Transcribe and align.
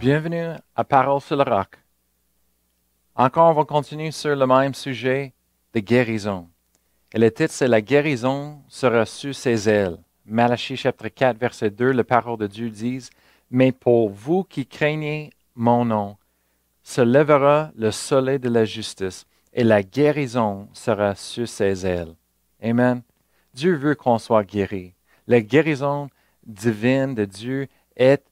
Bienvenue 0.00 0.52
à 0.76 0.84
Parole 0.84 1.20
sur 1.20 1.34
le 1.34 1.42
roc. 1.42 1.76
Encore, 3.16 3.50
on 3.50 3.54
va 3.54 3.64
continuer 3.64 4.12
sur 4.12 4.36
le 4.36 4.46
même 4.46 4.72
sujet 4.72 5.34
de 5.74 5.80
guérison. 5.80 6.48
Et 7.12 7.18
le 7.18 7.32
titre, 7.32 7.52
c'est 7.52 7.66
La 7.66 7.80
guérison 7.80 8.62
sera 8.68 9.04
sur 9.04 9.34
ses 9.34 9.68
ailes. 9.68 9.98
Malachie 10.24 10.76
chapitre 10.76 11.08
4, 11.08 11.36
verset 11.36 11.70
2, 11.70 11.90
la 11.90 12.04
parole 12.04 12.38
de 12.38 12.46
Dieu 12.46 12.70
dit 12.70 13.08
Mais 13.50 13.72
pour 13.72 14.08
vous 14.08 14.44
qui 14.44 14.66
craignez 14.66 15.30
mon 15.56 15.84
nom, 15.84 16.16
se 16.84 17.00
lèvera 17.00 17.72
le 17.74 17.90
soleil 17.90 18.38
de 18.38 18.48
la 18.48 18.64
justice 18.64 19.26
et 19.52 19.64
la 19.64 19.82
guérison 19.82 20.68
sera 20.74 21.16
sur 21.16 21.48
ses 21.48 21.84
ailes. 21.84 22.14
Amen. 22.62 23.02
Dieu 23.52 23.74
veut 23.74 23.96
qu'on 23.96 24.18
soit 24.18 24.44
guéri. 24.44 24.94
La 25.26 25.40
guérison 25.40 26.08
divine 26.46 27.16
de 27.16 27.24
Dieu 27.24 27.66
est 27.96 28.22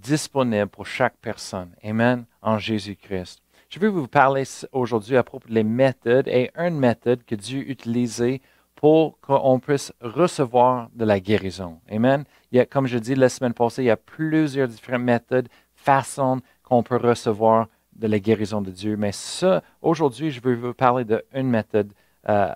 disponible 0.00 0.68
pour 0.68 0.86
chaque 0.86 1.16
personne. 1.18 1.74
Amen. 1.84 2.24
En 2.42 2.58
Jésus-Christ. 2.58 3.40
Je 3.68 3.78
vais 3.78 3.88
vous 3.88 4.08
parler 4.08 4.44
aujourd'hui 4.72 5.16
à 5.16 5.22
propos 5.22 5.48
des 5.48 5.62
méthodes 5.62 6.26
et 6.26 6.50
une 6.56 6.78
méthode 6.78 7.24
que 7.24 7.34
Dieu 7.36 7.70
utilisait 7.70 8.40
pour 8.74 9.20
qu'on 9.20 9.60
puisse 9.60 9.92
recevoir 10.00 10.88
de 10.94 11.04
la 11.04 11.20
guérison. 11.20 11.80
Amen. 11.88 12.24
Il 12.50 12.56
y 12.56 12.60
a, 12.60 12.66
comme 12.66 12.86
je 12.86 12.98
dis 12.98 13.14
la 13.14 13.28
semaine 13.28 13.52
passée, 13.52 13.82
il 13.82 13.86
y 13.86 13.90
a 13.90 13.96
plusieurs 13.96 14.68
différentes 14.68 15.02
méthodes, 15.02 15.48
façons 15.74 16.40
qu'on 16.62 16.82
peut 16.82 16.96
recevoir 16.96 17.68
de 17.94 18.06
la 18.06 18.18
guérison 18.18 18.62
de 18.62 18.70
Dieu. 18.70 18.96
Mais 18.96 19.12
ça, 19.12 19.62
aujourd'hui, 19.82 20.30
je 20.30 20.40
vais 20.40 20.54
vous 20.54 20.74
parler 20.74 21.04
d'une 21.04 21.50
méthode 21.50 21.92
euh, 22.28 22.52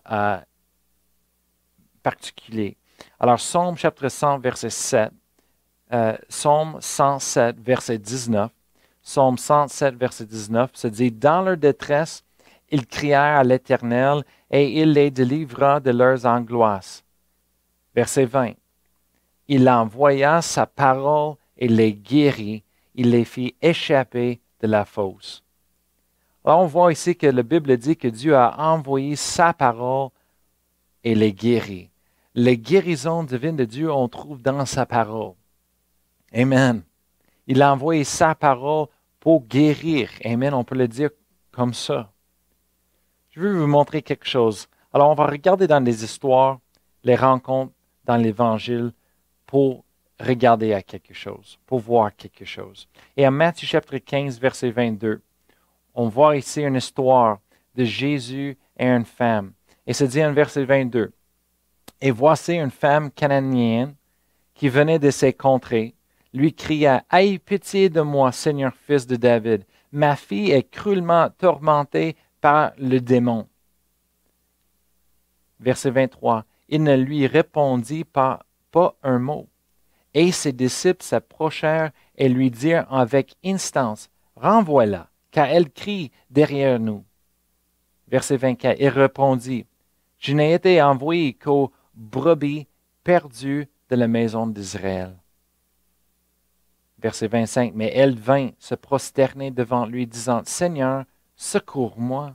particulière. 2.02 2.72
Alors, 3.20 3.36
Psaume 3.36 3.76
chapitre 3.76 4.08
100, 4.08 4.38
verset 4.38 4.70
7. 4.70 5.12
Euh, 5.94 6.16
Psaume 6.28 6.78
107, 6.80 7.60
verset 7.60 7.98
19. 7.98 8.50
Psaume 9.00 9.38
107, 9.38 9.94
verset 9.94 10.26
19, 10.26 10.70
se 10.74 10.88
dit, 10.88 11.12
Dans 11.12 11.42
leur 11.42 11.56
détresse, 11.56 12.24
ils 12.68 12.84
crièrent 12.84 13.38
à 13.38 13.44
l'Éternel 13.44 14.24
et 14.50 14.80
il 14.80 14.92
les 14.92 15.12
délivra 15.12 15.78
de 15.78 15.92
leurs 15.92 16.26
angoisses. 16.26 17.04
Verset 17.94 18.24
20. 18.24 18.54
Il 19.46 19.68
envoya 19.70 20.42
sa 20.42 20.66
parole 20.66 21.36
et 21.56 21.68
les 21.68 21.92
guérit. 21.92 22.64
Il 22.96 23.10
les 23.10 23.24
fit 23.24 23.54
échapper 23.62 24.40
de 24.60 24.66
la 24.66 24.84
fosse. 24.84 25.44
Alors 26.44 26.60
on 26.60 26.66
voit 26.66 26.90
ici 26.90 27.14
que 27.14 27.28
la 27.28 27.42
Bible 27.44 27.76
dit 27.76 27.96
que 27.96 28.08
Dieu 28.08 28.36
a 28.36 28.58
envoyé 28.58 29.14
sa 29.14 29.52
parole 29.52 30.08
et 31.04 31.14
les 31.14 31.32
guérit. 31.32 31.90
Les 32.34 32.58
guérisons 32.58 33.22
divines 33.22 33.56
de 33.56 33.64
Dieu, 33.64 33.92
on 33.92 34.08
trouve 34.08 34.42
dans 34.42 34.66
sa 34.66 34.86
parole. 34.86 35.34
Amen. 36.34 36.82
Il 37.46 37.62
a 37.62 37.72
envoyé 37.72 38.02
sa 38.02 38.34
parole 38.34 38.88
pour 39.20 39.46
guérir. 39.46 40.10
Amen. 40.24 40.52
On 40.52 40.64
peut 40.64 40.74
le 40.74 40.88
dire 40.88 41.10
comme 41.52 41.74
ça. 41.74 42.10
Je 43.30 43.40
veux 43.40 43.56
vous 43.56 43.66
montrer 43.66 44.02
quelque 44.02 44.26
chose. 44.26 44.68
Alors, 44.92 45.10
on 45.10 45.14
va 45.14 45.26
regarder 45.26 45.66
dans 45.66 45.82
les 45.82 46.02
histoires, 46.02 46.58
les 47.04 47.16
rencontres 47.16 47.72
dans 48.04 48.16
l'Évangile 48.16 48.92
pour 49.46 49.84
regarder 50.20 50.72
à 50.72 50.82
quelque 50.82 51.14
chose, 51.14 51.58
pour 51.66 51.80
voir 51.80 52.14
quelque 52.14 52.44
chose. 52.44 52.88
Et 53.16 53.26
en 53.26 53.30
Matthieu 53.30 53.66
chapitre 53.66 53.98
15, 53.98 54.38
verset 54.38 54.70
22, 54.70 55.22
on 55.94 56.08
voit 56.08 56.36
ici 56.36 56.62
une 56.62 56.76
histoire 56.76 57.38
de 57.74 57.84
Jésus 57.84 58.56
et 58.76 58.86
une 58.86 59.04
femme. 59.04 59.52
Et 59.86 59.92
c'est 59.92 60.08
dit 60.08 60.24
en 60.24 60.32
verset 60.32 60.64
22, 60.64 61.12
Et 62.00 62.10
voici 62.10 62.54
une 62.54 62.70
femme 62.70 63.10
cananéenne 63.10 63.94
qui 64.54 64.68
venait 64.68 64.98
de 64.98 65.10
ces 65.10 65.32
contrées 65.32 65.94
lui 66.34 66.52
cria, 66.52 67.04
Aie 67.12 67.38
pitié 67.38 67.88
de 67.88 68.00
moi, 68.00 68.32
Seigneur 68.32 68.74
fils 68.74 69.06
de 69.06 69.14
David. 69.16 69.64
Ma 69.92 70.16
fille 70.16 70.50
est 70.50 70.68
cruellement 70.68 71.30
tourmentée 71.30 72.16
par 72.40 72.72
le 72.76 72.98
démon. 72.98 73.46
Verset 75.60 75.90
23. 75.90 76.44
Il 76.68 76.82
ne 76.82 76.96
lui 76.96 77.28
répondit 77.28 78.04
pas, 78.04 78.44
pas 78.72 78.96
un 79.04 79.20
mot. 79.20 79.48
Et 80.12 80.32
ses 80.32 80.52
disciples 80.52 81.04
s'approchèrent 81.04 81.92
et 82.16 82.28
lui 82.28 82.50
dirent 82.50 82.92
avec 82.92 83.36
instance, 83.44 84.10
Renvoie-la, 84.34 85.08
car 85.30 85.46
elle 85.46 85.70
crie 85.70 86.10
derrière 86.30 86.80
nous. 86.80 87.04
Verset 88.08 88.36
24. 88.36 88.80
Il 88.80 88.88
répondit, 88.88 89.66
Je 90.18 90.34
n'ai 90.34 90.52
été 90.52 90.82
envoyé 90.82 91.34
qu'aux 91.34 91.70
brebis 91.94 92.66
perdues 93.04 93.68
de 93.88 93.94
la 93.94 94.08
maison 94.08 94.48
d'Israël 94.48 95.14
verset 97.04 97.28
25, 97.28 97.72
mais 97.74 97.92
elle 97.94 98.18
vint 98.18 98.52
se 98.58 98.74
prosterner 98.74 99.50
devant 99.50 99.84
lui, 99.84 100.06
disant, 100.06 100.40
Seigneur, 100.46 101.04
secours-moi. 101.36 102.34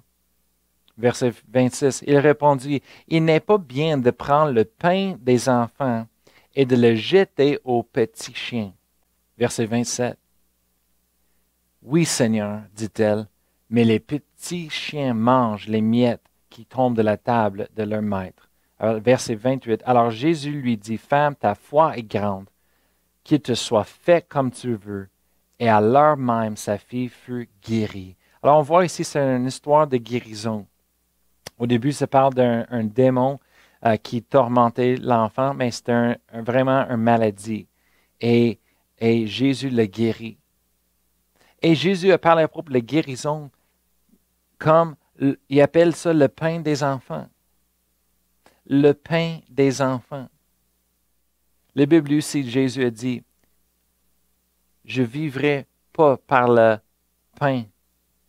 Verset 0.96 1.34
26, 1.52 2.03
il 2.06 2.18
répondit, 2.19 2.84
Il 3.07 3.25
n'est 3.25 3.40
pas 3.40 3.57
bien 3.57 3.97
de 3.97 4.12
prendre 4.12 4.52
le 4.52 4.66
pain 4.66 5.16
des 5.22 5.50
enfants 5.50 6.06
et 6.53 6.68
de 6.68 6.75
le 6.75 6.94
jeter 6.94 7.57
aux 7.63 7.81
petits 7.81 8.35
chiens. 8.35 8.72
Verset 9.40 9.66
27. 9.66 10.16
Oui, 11.81 12.06
Seigneur, 12.06 12.62
dit-elle, 12.75 13.25
mais 13.72 13.84
les 13.84 14.00
petits 14.00 14.69
chiens 14.69 15.16
mangent 15.16 15.68
les 15.68 15.81
miettes 15.81 16.30
qui 16.51 16.68
tombent 16.68 16.96
de 16.96 17.01
la 17.01 17.18
table 17.18 17.69
de 17.75 17.81
leur 17.81 18.03
maître. 18.03 18.51
verset 18.80 19.34
28. 19.34 19.81
Alors 19.84 20.12
Jésus 20.12 20.62
lui 20.62 20.78
dit, 20.78 20.97
Femme, 20.97 21.36
ta 21.36 21.56
foi 21.56 21.97
est 21.97 22.03
grande 22.03 22.50
qu'il 23.30 23.42
te 23.42 23.54
soit 23.54 23.84
fait 23.84 24.28
comme 24.28 24.50
tu 24.50 24.74
veux. 24.74 25.08
Et 25.60 25.70
à 25.70 25.80
l'heure 25.80 26.18
même, 26.18 26.58
sa 26.58 26.80
fille 26.80 27.10
fut 27.10 27.48
guérie. 27.62 28.16
Alors 28.42 28.58
on 28.58 28.64
voit 28.64 28.86
ici, 28.86 29.04
c'est 29.04 29.20
une 29.20 29.46
histoire 29.46 29.86
de 29.86 29.98
guérison. 29.98 30.66
Au 31.60 31.68
début, 31.68 31.92
ça 31.92 32.08
parle 32.08 32.34
d'un 32.34 32.84
démon 32.86 33.40
euh, 33.86 33.98
qui 33.98 34.24
tormentait 34.24 34.96
l'enfant, 34.96 35.54
mais 35.54 35.70
c'était 35.70 36.18
vraiment 36.34 36.88
une 36.90 37.04
maladie. 37.04 37.68
Et, 38.20 38.60
et 38.98 39.28
Jésus 39.28 39.70
le 39.70 39.86
guérit. 39.86 40.40
Et 41.62 41.76
Jésus 41.76 42.12
a 42.12 42.18
parlé 42.18 42.42
à 42.42 42.48
propos 42.48 42.70
de 42.70 42.74
la 42.74 42.82
guérison 42.82 43.52
comme 44.58 44.96
il 45.50 45.62
appelle 45.62 45.96
ça 45.96 46.14
le 46.14 46.30
pain 46.30 46.62
des 46.62 46.84
enfants. 46.84 47.28
Le 48.66 48.94
pain 48.94 49.40
des 49.50 49.84
enfants. 49.84 50.30
La 51.75 51.85
Bible 51.85 52.13
aussi, 52.13 52.50
Jésus 52.50 52.84
a 52.84 52.90
dit, 52.90 53.24
je 54.85 55.03
vivrai 55.03 55.68
pas 55.94 56.18
par 56.18 56.50
le 56.50 56.78
pain, 57.40 57.66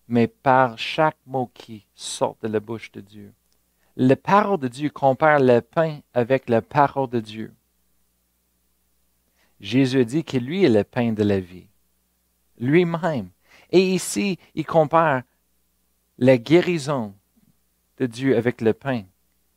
mais 0.08 0.26
par 0.26 0.78
chaque 0.78 1.16
mot 1.26 1.50
qui 1.54 1.86
sort 1.94 2.36
de 2.42 2.48
la 2.48 2.60
bouche 2.60 2.92
de 2.92 3.00
Dieu. 3.00 3.32
La 3.96 4.16
parole 4.16 4.58
de 4.58 4.68
Dieu 4.68 4.90
compare 4.90 5.40
le 5.40 5.60
pain 5.60 6.00
avec 6.12 6.48
la 6.48 6.62
parole 6.62 7.08
de 7.08 7.20
Dieu. 7.20 7.52
Jésus 9.60 10.04
dit 10.04 10.24
que 10.24 10.36
lui 10.36 10.64
est 10.64 10.70
le 10.70 10.84
pain 10.84 11.12
de 11.12 11.22
la 11.22 11.40
vie, 11.40 11.66
lui-même. 12.58 13.30
Et 13.70 13.94
ici, 13.94 14.38
il 14.54 14.66
compare 14.66 15.22
la 16.18 16.38
guérison 16.38 17.14
de 17.98 18.06
Dieu 18.06 18.36
avec 18.36 18.60
le 18.60 18.72
pain, 18.74 19.04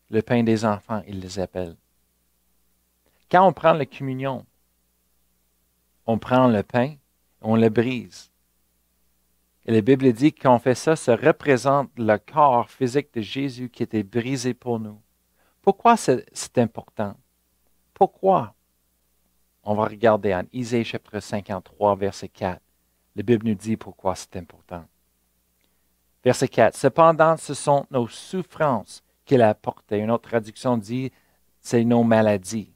le 0.10 0.22
pain 0.22 0.44
des 0.44 0.66
enfants, 0.66 1.04
il 1.08 1.20
les 1.20 1.40
appelle. 1.40 1.76
Quand 3.34 3.48
on 3.48 3.52
prend 3.52 3.74
la 3.74 3.88
communion, 3.88 4.46
on 6.06 6.20
prend 6.20 6.48
le 6.48 6.62
pain, 6.62 6.98
on 7.42 7.56
le 7.56 7.70
brise. 7.70 8.30
Et 9.66 9.72
la 9.72 9.82
Bible 9.82 10.14
dit 10.14 10.32
qu'on 10.32 10.60
fait 10.60 10.76
ça, 10.76 10.96
ça 10.96 11.16
représente 11.16 11.90
le 11.98 12.18
corps 12.18 12.70
physique 12.70 13.12
de 13.12 13.22
Jésus 13.22 13.72
qui 13.72 13.82
était 13.82 14.04
brisé 14.04 14.54
pour 14.54 14.80
nous. 14.80 15.02
Pourquoi 15.64 15.98
c'est 15.98 16.58
important? 16.60 17.16
Pourquoi? 17.96 18.54
On 19.64 19.74
va 19.74 19.86
regarder 19.86 20.36
en 20.36 20.44
Isaïe 20.54 20.86
chapitre 20.86 21.20
53, 21.20 21.96
verset 21.96 22.30
4. 22.30 22.62
La 23.16 23.24
Bible 23.24 23.48
nous 23.48 23.56
dit 23.56 23.78
pourquoi 23.78 24.14
c'est 24.14 24.36
important. 24.36 24.86
Verset 26.24 26.50
4. 26.50 26.78
Cependant, 26.78 27.36
ce 27.38 27.56
sont 27.56 27.88
nos 27.90 28.08
souffrances 28.08 29.02
qu'il 29.26 29.42
a 29.42 29.56
portées. 29.56 29.98
Une 29.98 30.12
autre 30.12 30.30
traduction 30.30 30.78
dit, 30.78 31.12
c'est 31.62 31.84
nos 31.84 32.04
maladies 32.04 32.73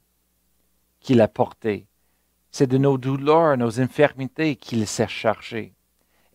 qu'il 1.08 1.22
a 1.22 1.28
porté. 1.28 1.86
C'est 2.50 2.66
de 2.66 2.76
nos 2.76 2.98
douleurs, 2.98 3.56
nos 3.56 3.80
infirmités 3.80 4.56
qu'il 4.56 4.86
s'est 4.86 5.08
chargé. 5.08 5.72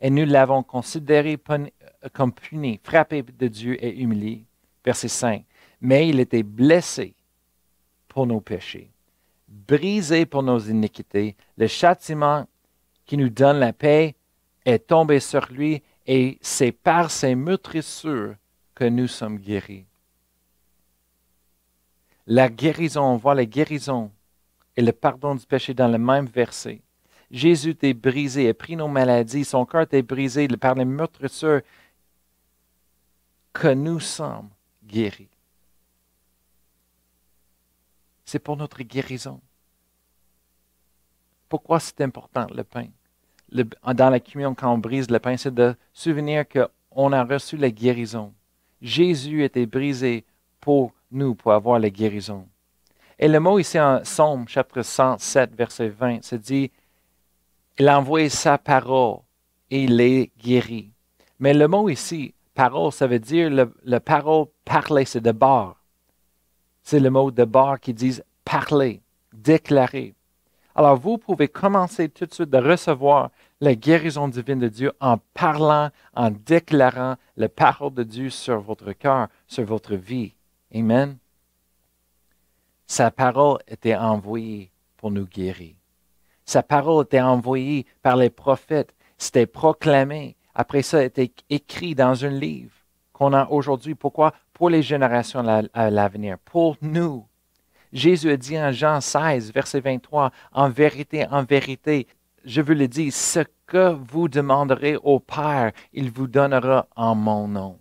Et 0.01 0.09
nous 0.09 0.25
l'avons 0.25 0.63
considéré 0.63 1.37
comme 2.11 2.33
puni, 2.33 2.79
frappé 2.83 3.21
de 3.21 3.47
Dieu 3.47 3.77
et 3.85 3.95
humilié. 4.01 4.47
Verset 4.83 5.09
5. 5.09 5.45
Mais 5.79 6.09
il 6.09 6.19
était 6.19 6.41
blessé 6.41 7.13
pour 8.07 8.25
nos 8.25 8.41
péchés, 8.41 8.89
brisé 9.47 10.25
pour 10.25 10.41
nos 10.41 10.57
iniquités. 10.57 11.35
Le 11.55 11.67
châtiment 11.67 12.47
qui 13.05 13.15
nous 13.15 13.29
donne 13.29 13.59
la 13.59 13.73
paix 13.73 14.15
est 14.65 14.87
tombé 14.87 15.19
sur 15.19 15.51
lui 15.51 15.83
et 16.07 16.39
c'est 16.41 16.71
par 16.71 17.11
ses 17.11 17.35
meurtrissures 17.35 18.33
que 18.73 18.85
nous 18.85 19.07
sommes 19.07 19.37
guéris. 19.37 19.85
La 22.25 22.49
guérison, 22.49 23.03
on 23.03 23.17
voit 23.17 23.35
la 23.35 23.45
guérison 23.45 24.09
et 24.75 24.81
le 24.81 24.91
pardon 24.91 25.35
du 25.35 25.45
péché 25.45 25.73
dans 25.73 25.87
le 25.87 25.97
même 25.97 26.25
verset. 26.25 26.81
Jésus 27.31 27.71
était 27.71 27.93
brisé, 27.93 28.49
a 28.49 28.53
pris 28.53 28.75
nos 28.75 28.87
maladies, 28.87 29.45
son 29.45 29.65
cœur 29.65 29.81
était 29.81 30.01
brisé 30.01 30.47
par 30.47 30.75
les 30.75 30.85
meurtrisseurs, 30.85 31.61
que 33.51 33.73
nous 33.73 33.99
sommes 33.99 34.49
guéris. 34.83 35.29
C'est 38.25 38.39
pour 38.39 38.57
notre 38.57 38.81
guérison. 38.83 39.41
Pourquoi 41.49 41.79
c'est 41.79 42.01
important 42.01 42.47
le 42.53 42.63
pain? 42.63 42.87
dans 43.51 44.09
la 44.09 44.19
communion, 44.19 44.55
quand 44.55 44.73
on 44.73 44.79
brise 44.79 45.11
le 45.11 45.19
pain, 45.19 45.37
c'est 45.37 45.53
de 45.53 45.75
souvenir 45.93 46.45
qu'on 46.47 47.11
a 47.11 47.23
reçu 47.23 47.55
la 47.57 47.69
guérison. 47.69 48.33
Jésus 48.81 49.43
était 49.43 49.67
brisé 49.67 50.25
pour 50.59 50.91
nous, 51.11 51.35
pour 51.35 51.53
avoir 51.53 51.77
la 51.77 51.91
guérison. 51.91 52.47
Et 53.19 53.27
le 53.27 53.39
mot 53.39 53.60
ici 53.60 53.80
en 53.80 54.04
Somme, 54.04 54.48
chapitre 54.48 54.81
107, 54.81 55.56
verset 55.56 55.89
20, 55.89 56.24
se 56.24 56.36
dit, 56.36 56.71
il 57.80 57.88
a 57.88 57.98
envoyé 57.98 58.30
sa 58.30 58.57
parole 58.57 59.19
et 59.69 59.83
il 59.83 60.00
est 60.01 60.31
guéri. 60.38 60.92
Mais 61.39 61.54
le 61.54 61.68
mot 61.68 61.89
ici, 61.89 62.33
parole, 62.54 62.92
ça 62.92 63.07
veut 63.07 63.19
dire 63.19 63.50
le, 63.50 64.00
parole 64.00 64.48
parler, 64.65 65.06
c'est 65.06 65.21
de 65.21 65.31
bord. 65.31 65.77
C'est 66.83 67.00
le 67.00 67.10
mot 67.10 67.31
de 67.31 67.44
bord 67.45 67.80
qui 67.80 67.94
dit 67.94 68.19
parler, 68.45 69.01
déclarer. 69.33 70.13
Alors 70.75 70.98
vous 70.98 71.18
pouvez 71.18 71.48
commencer 71.48 72.10
tout 72.10 72.25
de 72.25 72.33
suite 72.33 72.50
de 72.50 72.57
recevoir 72.57 73.30
la 73.62 73.75
guérison 73.75 74.27
divine 74.27 74.60
de 74.60 74.68
Dieu 74.68 74.92
en 75.00 75.18
parlant, 75.33 75.89
en 76.15 76.31
déclarant 76.31 77.15
la 77.38 77.48
parole 77.48 77.94
de 77.94 78.04
Dieu 78.04 78.30
sur 78.30 78.60
votre 78.60 78.92
cœur, 78.94 79.27
sur 79.48 79.65
votre 79.65 79.95
vie. 79.95 80.33
Amen. 80.74 81.18
Sa 82.88 83.12
parole 83.12 83.59
était 83.68 83.95
envoyée 83.95 84.71
pour 84.97 85.12
nous 85.12 85.25
guérir. 85.25 85.75
Sa 86.45 86.63
parole 86.63 87.06
était 87.06 87.21
envoyée 87.21 87.85
par 88.01 88.18
les 88.18 88.30
prophètes, 88.30 88.94
c'était 89.18 89.45
proclamé. 89.45 90.35
Après 90.53 90.81
ça, 90.81 91.03
était 91.03 91.31
écrit 91.50 91.95
dans 91.95 92.25
un 92.25 92.30
livre 92.30 92.74
qu'on 93.13 93.33
a 93.33 93.47
aujourd'hui. 93.50 93.95
Pourquoi? 93.95 94.33
Pour 94.53 94.69
les 94.69 94.83
générations 94.83 95.45
à 95.74 95.89
l'avenir, 95.89 96.38
pour 96.45 96.77
nous. 96.81 97.25
Jésus 97.91 98.31
a 98.31 98.38
dit 98.38 98.59
en 98.59 98.71
Jean 98.71 99.01
16, 99.01 99.53
verset 99.53 99.79
23, 99.79 100.31
En 100.51 100.69
vérité, 100.69 101.25
en 101.29 101.44
vérité, 101.44 102.07
je 102.44 102.62
vous 102.62 102.74
le 102.74 102.88
dis, 102.88 103.12
ce 103.12 103.39
que 103.68 103.94
vous 103.94 104.27
demanderez 104.27 104.97
au 104.97 105.19
Père, 105.19 105.71
il 105.94 106.12
vous 106.12 106.27
donnera 106.27 106.88
en 106.95 107.15
mon 107.15 107.47
nom. 107.47 107.79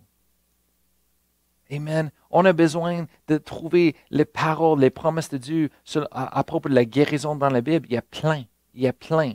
Amen. 1.73 2.11
On 2.29 2.45
a 2.45 2.53
besoin 2.53 3.07
de 3.27 3.37
trouver 3.37 3.95
les 4.11 4.25
paroles, 4.25 4.79
les 4.79 4.89
promesses 4.89 5.29
de 5.29 5.37
Dieu 5.37 5.69
à, 6.11 6.43
propos 6.43 6.69
de 6.69 6.75
la 6.75 6.85
guérison 6.85 7.35
dans 7.35 7.49
la 7.49 7.61
Bible. 7.61 7.87
Il 7.89 7.93
y 7.93 7.97
a 7.97 8.01
plein, 8.03 8.43
il 8.73 8.81
y 8.81 8.87
a 8.87 8.93
plein. 8.93 9.33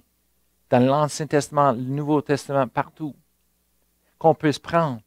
Dans 0.71 0.79
l'Ancien 0.79 1.27
Testament, 1.27 1.73
le 1.73 1.83
Nouveau 1.83 2.21
Testament, 2.21 2.69
partout. 2.69 3.15
Qu'on 4.19 4.35
peut 4.35 4.53
se 4.53 4.61
prendre 4.61 5.01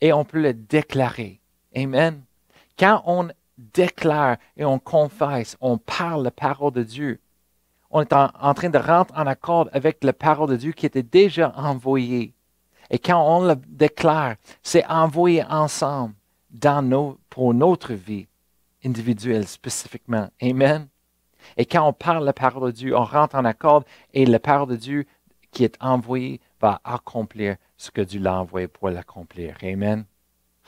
et 0.00 0.12
on 0.12 0.24
peut 0.24 0.40
le 0.40 0.54
déclarer. 0.54 1.40
Amen. 1.76 2.22
Quand 2.78 3.02
on 3.06 3.28
déclare 3.56 4.36
et 4.56 4.64
on 4.64 4.78
confesse, 4.78 5.56
on 5.60 5.78
parle 5.78 6.22
la 6.22 6.30
parole 6.30 6.72
de 6.72 6.82
Dieu, 6.82 7.20
on 7.90 8.02
est 8.02 8.12
en, 8.12 8.54
train 8.54 8.68
de 8.68 8.78
rentrer 8.78 9.18
en 9.18 9.26
accord 9.26 9.68
avec 9.72 10.04
la 10.04 10.12
parole 10.12 10.50
de 10.50 10.56
Dieu 10.56 10.72
qui 10.72 10.86
était 10.86 11.02
déjà 11.02 11.52
envoyée. 11.56 12.34
Et 12.90 12.98
quand 12.98 13.20
on 13.20 13.46
le 13.46 13.56
déclare, 13.66 14.36
c'est 14.62 14.86
envoyé 14.86 15.42
ensemble 15.44 16.14
pour 17.30 17.54
notre 17.54 17.94
vie 17.94 18.26
individuelle 18.84 19.46
spécifiquement. 19.46 20.30
Amen. 20.42 20.88
Et 21.56 21.66
quand 21.66 21.86
on 21.86 21.92
parle 21.92 22.24
la 22.24 22.32
parole 22.32 22.72
de 22.72 22.76
Dieu, 22.76 22.96
on 22.96 23.04
rentre 23.04 23.36
en 23.36 23.44
accord 23.44 23.84
et 24.12 24.26
la 24.26 24.40
parole 24.40 24.68
de 24.68 24.76
Dieu 24.76 25.06
qui 25.50 25.64
est 25.64 25.76
envoyée 25.80 26.40
va 26.60 26.80
accomplir 26.84 27.56
ce 27.76 27.90
que 27.90 28.00
Dieu 28.00 28.20
l'a 28.20 28.40
envoyé 28.40 28.68
pour 28.68 28.90
l'accomplir. 28.90 29.56
Amen. 29.62 30.04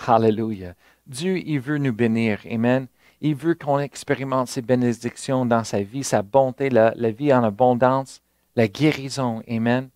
Hallelujah. 0.06 0.75
Dieu, 1.06 1.38
il 1.38 1.61
veut 1.61 1.79
nous 1.79 1.93
bénir. 1.93 2.41
Amen. 2.50 2.87
Il 3.21 3.35
veut 3.35 3.55
qu'on 3.55 3.79
expérimente 3.79 4.49
ses 4.49 4.62
bénédictions 4.62 5.44
dans 5.44 5.65
sa 5.65 5.82
vie, 5.82 6.05
sa 6.05 6.23
bonté, 6.23 6.71
la, 6.71 6.93
vie 7.11 7.35
en 7.35 7.44
abondance, 7.44 8.23
la 8.56 8.69
guérison. 8.69 9.43
Amen. 9.49 9.91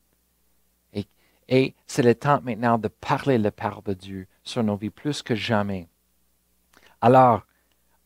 Et 1.46 1.74
c'est 1.86 2.02
le 2.02 2.14
temps 2.14 2.40
maintenant 2.42 2.78
de 2.78 2.88
parler 2.88 3.36
la 3.36 3.50
parole 3.50 3.84
de 3.84 3.92
Dieu 3.92 4.26
sur 4.44 4.62
nos 4.62 4.76
vies 4.76 4.90
plus 4.90 5.22
que 5.22 5.34
jamais. 5.34 5.88
Alors, 7.00 7.42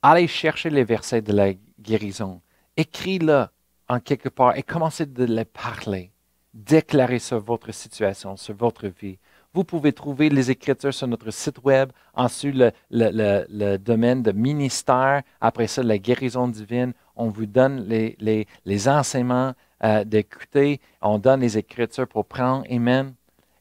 allez 0.02 0.26
chercher 0.26 0.70
les 0.70 0.85
versets 0.85 1.23
de 1.23 1.32
la 1.32 1.52
guérison. 1.81 2.40
Écris-le 2.76 3.46
en 3.88 4.00
quelque 4.00 4.29
part 4.29 4.56
et 4.56 4.62
commencez 4.62 5.06
de 5.06 5.25
les 5.25 5.44
parler. 5.44 6.12
Déclarez 6.55 7.19
sur 7.19 7.40
votre 7.40 7.73
situation, 7.73 8.37
sur 8.37 8.55
votre 8.55 8.88
vie. 8.88 9.19
Vous 9.55 9.64
pouvez 9.64 9.93
trouver 9.93 10.29
les 10.29 10.50
Écritures 10.50 10.94
sur 10.94 11.06
notre 11.08 11.31
site 11.31 11.62
web, 11.64 11.90
ensuite 12.14 12.55
le, 12.55 12.70
le, 12.91 13.76
domaine 13.76 14.23
de 14.23 14.32
ministère, 14.32 15.23
après 15.41 15.67
ça 15.67 15.82
la 15.82 15.99
guérison 15.99 16.49
divine. 16.49 16.93
On 17.17 17.29
vous 17.29 17.46
donne 17.46 17.87
les, 17.88 18.17
les, 18.64 18.88
enseignements 18.88 19.55
euh, 19.82 20.05
d'écouter, 20.05 20.81
on 21.00 21.19
donne 21.19 21.41
les 21.41 21.56
Écritures 21.58 22.06
pour 22.08 22.26
prendre. 22.26 22.64
Amen. 22.70 23.14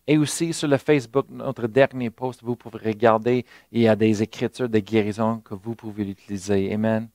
Et 0.08 0.18
aussi 0.18 0.54
sur 0.54 0.70
le 0.70 0.78
Facebook, 0.78 1.26
notre 1.30 1.68
dernier 1.68 2.10
post, 2.10 2.42
vous 2.42 2.56
pouvez 2.56 2.80
regarder, 2.80 3.46
il 3.72 3.82
y 3.82 3.88
a 3.88 3.96
des 3.96 4.24
Écritures 4.24 4.70
de 4.70 4.80
guérison 4.80 5.40
que 5.40 5.54
vous 5.54 5.76
pouvez 5.76 6.10
utiliser. 6.10 6.74
Amen. 6.74 7.10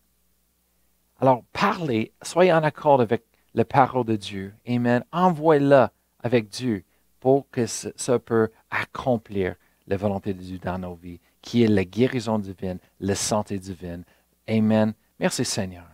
Alors 1.18 1.42
parlez, 1.52 2.12
soyez 2.22 2.52
en 2.52 2.62
accord 2.62 3.00
avec 3.00 3.24
la 3.54 3.64
parole 3.64 4.04
de 4.04 4.16
Dieu. 4.16 4.52
Amen. 4.68 5.04
Envoyez-la 5.12 5.92
avec 6.22 6.48
Dieu 6.48 6.84
pour 7.20 7.48
que 7.50 7.66
ça 7.66 8.18
peut 8.18 8.50
accomplir 8.70 9.54
la 9.86 9.96
volonté 9.96 10.34
de 10.34 10.40
Dieu 10.40 10.58
dans 10.58 10.78
nos 10.78 10.94
vies, 10.94 11.20
qui 11.40 11.62
est 11.62 11.68
la 11.68 11.84
guérison 11.84 12.38
divine, 12.38 12.78
la 13.00 13.14
santé 13.14 13.58
divine. 13.58 14.04
Amen. 14.48 14.92
Merci 15.18 15.44
Seigneur. 15.44 15.86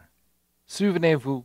Souvenez-vous 0.67 1.45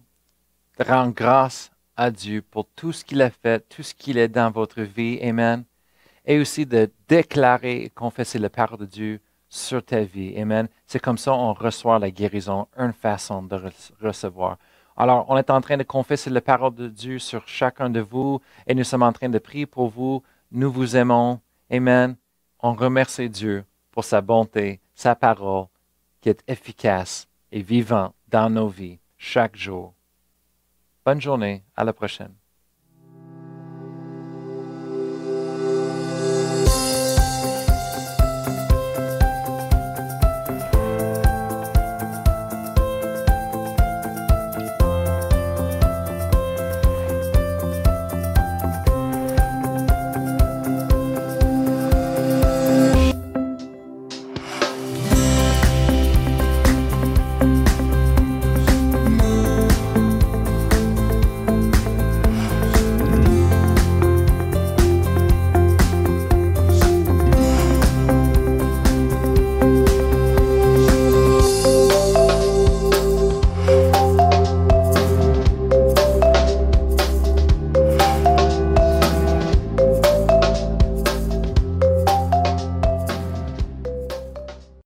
de 0.79 0.83
rendre 0.83 1.13
grâce 1.13 1.69
à 1.95 2.11
Dieu 2.11 2.41
pour 2.41 2.67
tout 2.75 2.91
ce 2.91 3.03
qu'il 3.05 3.21
a 3.21 3.29
fait, 3.29 3.67
tout 3.69 3.83
ce 3.83 3.93
qu'il 3.93 4.17
est 4.17 4.27
dans 4.27 4.51
votre 4.51 4.81
vie. 4.81 5.19
Amen. 5.21 5.63
Et 6.25 6.39
aussi 6.39 6.65
de 6.65 6.89
déclarer 7.07 7.83
et 7.83 7.89
confesser 7.89 8.39
la 8.39 8.49
parole 8.49 8.79
de 8.79 8.85
Dieu 8.85 9.19
sur 9.49 9.83
ta 9.83 10.01
vie. 10.01 10.39
Amen. 10.39 10.67
C'est 10.87 10.99
comme 10.99 11.17
ça 11.17 11.31
qu'on 11.31 11.53
reçoit 11.53 11.99
la 11.99 12.11
guérison, 12.11 12.67
une 12.77 12.93
façon 12.93 13.43
de 13.43 13.59
recevoir. 14.01 14.57
Alors, 14.95 15.25
on 15.29 15.38
est 15.38 15.50
en 15.50 15.62
train 15.62 15.77
de 15.77 15.83
confesser 15.83 16.29
la 16.29 16.41
parole 16.41 16.75
de 16.75 16.88
Dieu 16.88 17.19
sur 17.19 17.47
chacun 17.47 17.89
de 17.89 18.00
vous 18.00 18.39
et 18.67 18.75
nous 18.75 18.83
sommes 18.83 19.03
en 19.03 19.12
train 19.12 19.29
de 19.29 19.39
prier 19.39 19.65
pour 19.65 19.89
vous. 19.89 20.23
Nous 20.51 20.71
vous 20.71 20.95
aimons. 20.95 21.39
Amen. 21.71 22.15
On 22.59 22.73
remercie 22.73 23.29
Dieu 23.29 23.65
pour 23.91 24.03
sa 24.03 24.21
bonté, 24.21 24.79
sa 24.95 25.15
parole 25.15 25.65
qui 26.21 26.29
est 26.29 26.43
efficace 26.47 27.27
et 27.51 27.62
vivante 27.62 28.13
dans 28.27 28.50
nos 28.50 28.67
vies 28.67 29.00
chaque 29.17 29.55
jour. 29.55 29.93
Bonne 31.05 31.22
journée. 31.22 31.63
À 31.77 31.86
la 31.86 31.93
prochaine. 31.93 32.36